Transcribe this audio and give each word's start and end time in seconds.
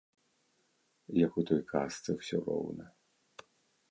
Як 1.25 1.33
у 1.41 1.43
той 1.51 1.61
казцы 1.73 2.09
ўсё 2.21 2.37
роўна. 2.47 2.85